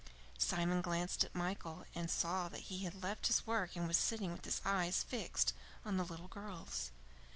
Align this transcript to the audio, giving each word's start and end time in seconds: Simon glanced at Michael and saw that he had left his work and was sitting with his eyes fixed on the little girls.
Simon 0.39 0.81
glanced 0.81 1.23
at 1.23 1.35
Michael 1.35 1.85
and 1.93 2.09
saw 2.09 2.49
that 2.49 2.61
he 2.71 2.85
had 2.85 3.03
left 3.03 3.27
his 3.27 3.45
work 3.45 3.75
and 3.75 3.87
was 3.87 3.97
sitting 3.99 4.31
with 4.31 4.45
his 4.45 4.59
eyes 4.65 5.03
fixed 5.03 5.53
on 5.85 5.97
the 5.97 6.03
little 6.03 6.27
girls. 6.27 6.89